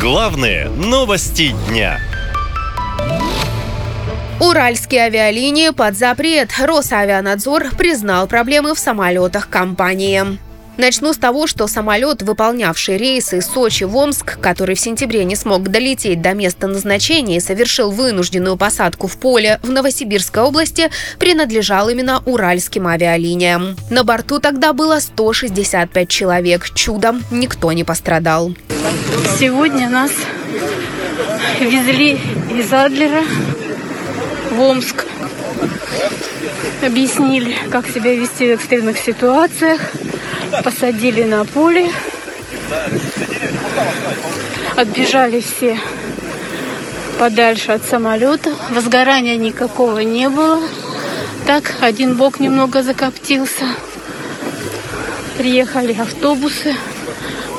[0.00, 1.98] Главные новости дня.
[4.40, 6.50] Уральские авиалинии под запрет.
[6.56, 10.38] Росавианадзор признал проблемы в самолетах компании.
[10.76, 15.64] Начну с того, что самолет, выполнявший рейсы Сочи в Омск, который в сентябре не смог
[15.64, 22.22] долететь до места назначения и совершил вынужденную посадку в поле в Новосибирской области, принадлежал именно
[22.24, 23.74] уральским авиалиниям.
[23.90, 26.70] На борту тогда было 165 человек.
[26.72, 28.52] Чудом никто не пострадал.
[29.38, 30.10] Сегодня нас
[31.60, 32.18] везли
[32.50, 33.22] из Адлера
[34.50, 35.06] в Омск.
[36.84, 39.80] Объяснили, как себя вести в экстренных ситуациях
[40.64, 41.90] посадили на поле.
[44.76, 45.78] Отбежали все
[47.18, 48.54] подальше от самолета.
[48.70, 50.60] Возгорания никакого не было.
[51.46, 53.64] Так, один бок немного закоптился.
[55.36, 56.74] Приехали автобусы,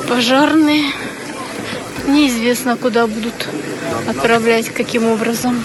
[0.08, 0.84] пожарные.
[2.10, 3.48] Неизвестно, куда будут
[4.08, 5.62] отправлять, каким образом.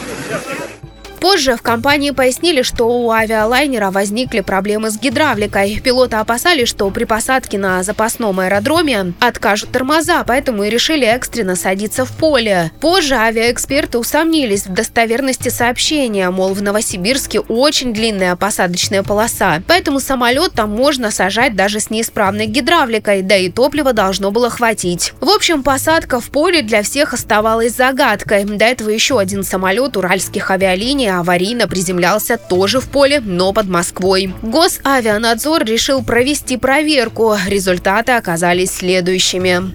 [1.25, 5.81] Позже в компании пояснили, что у авиалайнера возникли проблемы с гидравликой.
[5.83, 12.05] Пилоты опасались, что при посадке на запасном аэродроме откажут тормоза, поэтому и решили экстренно садиться
[12.05, 12.71] в поле.
[12.79, 20.51] Позже авиаэксперты усомнились в достоверности сообщения, мол, в Новосибирске очень длинная посадочная полоса, поэтому самолет
[20.51, 25.13] там можно сажать даже с неисправной гидравликой, да и топлива должно было хватить.
[25.21, 28.43] В общем, посадка в поле для всех оставалась загадкой.
[28.43, 34.33] До этого еще один самолет уральских авиалиний аварийно приземлялся тоже в поле, но под Москвой.
[34.41, 37.35] Госавианадзор решил провести проверку.
[37.47, 39.71] Результаты оказались следующими.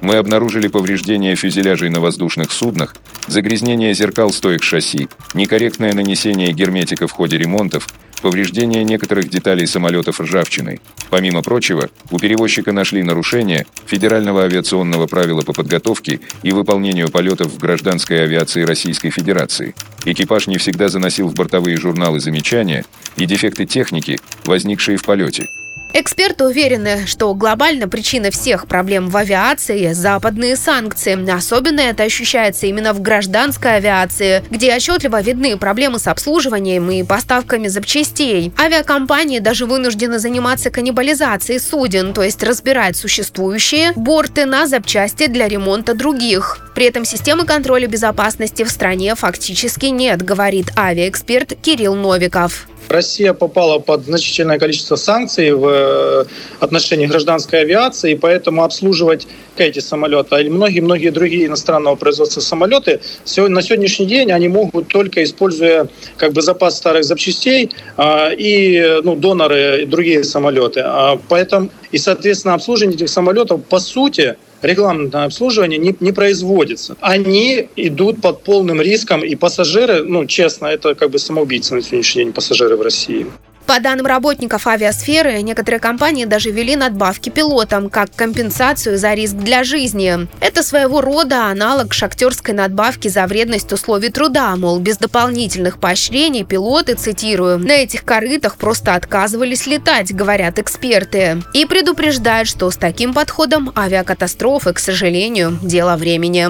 [0.00, 2.94] Мы обнаружили повреждения фюзеляжей на воздушных суднах,
[3.26, 7.88] загрязнение зеркал стоек шасси, некорректное нанесение герметика в ходе ремонтов,
[8.22, 10.80] повреждение некоторых деталей самолетов ржавчиной.
[11.10, 17.58] Помимо прочего, у перевозчика нашли нарушения Федерального авиационного правила по подготовке и выполнению полетов в
[17.58, 19.74] гражданской авиации Российской Федерации.
[20.06, 22.86] Экипаж не всегда заносил в бортовые журналы замечания
[23.16, 25.48] и дефекты техники, возникшие в полете.
[25.96, 31.14] Эксперты уверены, что глобально причина всех проблем в авиации– западные санкции.
[31.30, 37.68] Особенно это ощущается именно в гражданской авиации, где отчетливо видны проблемы с обслуживанием и поставками
[37.68, 38.52] запчастей.
[38.58, 45.94] Авиакомпании даже вынуждены заниматься каннибализацией суден, то есть разбирать существующие борты на запчасти для ремонта
[45.94, 46.58] других.
[46.74, 52.66] При этом системы контроля безопасности в стране фактически нет, говорит авиаэксперт Кирилл Новиков.
[52.88, 56.24] Россия попала под значительное количество санкций в э,
[56.60, 63.00] отношении гражданской авиации, и поэтому обслуживать эти самолеты, а многие-многие другие иностранного производства самолеты
[63.36, 69.16] на сегодняшний день они могут только используя как бы запас старых запчастей а, и ну,
[69.16, 70.80] доноры и другие самолеты.
[70.84, 76.96] А, поэтому и, соответственно, обслуживание этих самолетов по сути регламентное обслуживание не, не производится.
[77.00, 82.24] Они идут под полным риском, и пассажиры, ну, честно, это как бы самоубийцы на сегодняшний
[82.24, 83.26] день пассажиры в России.
[83.66, 89.64] По данным работников авиасферы, некоторые компании даже ввели надбавки пилотам, как компенсацию за риск для
[89.64, 90.28] жизни.
[90.40, 96.94] Это своего рода аналог шахтерской надбавки за вредность условий труда, мол, без дополнительных поощрений пилоты,
[96.94, 101.42] цитирую, на этих корытах просто отказывались летать, говорят эксперты.
[101.54, 106.48] И предупреждают, что с таким подходом авиакатастрофы, к сожалению, дело времени.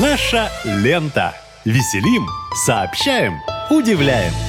[0.00, 1.34] Наша лента.
[1.64, 2.26] Веселим,
[2.64, 3.34] сообщаем,
[3.70, 4.47] удивляем.